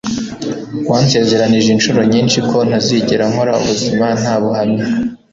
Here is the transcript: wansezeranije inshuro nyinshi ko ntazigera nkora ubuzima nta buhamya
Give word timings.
wansezeranije 0.89 1.69
inshuro 1.75 1.99
nyinshi 2.11 2.37
ko 2.49 2.57
ntazigera 2.67 3.23
nkora 3.31 3.51
ubuzima 3.61 4.05
nta 4.21 4.35
buhamya 4.41 4.85